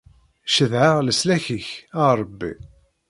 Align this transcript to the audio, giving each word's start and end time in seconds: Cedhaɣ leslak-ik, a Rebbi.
Cedhaɣ 0.55 0.95
leslak-ik, 1.01 1.67
a 2.03 2.05
Rebbi. 2.19 2.53